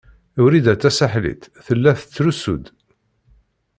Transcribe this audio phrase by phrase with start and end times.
[0.43, 2.65] Wrida Tasaḥlit tella tettrusu-d.